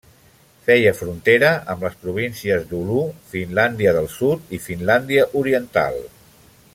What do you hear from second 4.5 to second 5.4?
i Finlàndia